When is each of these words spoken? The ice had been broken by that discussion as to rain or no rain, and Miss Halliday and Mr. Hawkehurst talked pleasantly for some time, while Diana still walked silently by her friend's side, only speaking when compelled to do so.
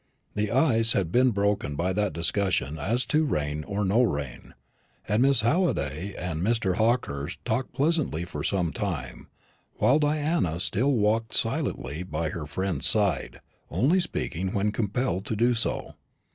The 0.33 0.49
ice 0.49 0.93
had 0.93 1.11
been 1.11 1.29
broken 1.29 1.75
by 1.75 1.93
that 1.93 2.11
discussion 2.11 2.79
as 2.79 3.05
to 3.05 3.23
rain 3.23 3.63
or 3.63 3.85
no 3.85 4.01
rain, 4.01 4.55
and 5.07 5.21
Miss 5.21 5.41
Halliday 5.41 6.15
and 6.15 6.41
Mr. 6.41 6.77
Hawkehurst 6.77 7.37
talked 7.45 7.71
pleasantly 7.73 8.25
for 8.25 8.43
some 8.43 8.71
time, 8.71 9.27
while 9.75 9.99
Diana 9.99 10.59
still 10.59 10.91
walked 10.93 11.35
silently 11.35 12.01
by 12.01 12.29
her 12.29 12.47
friend's 12.47 12.87
side, 12.87 13.41
only 13.69 13.99
speaking 13.99 14.53
when 14.53 14.71
compelled 14.71 15.23
to 15.27 15.35
do 15.35 15.53
so. 15.53 15.93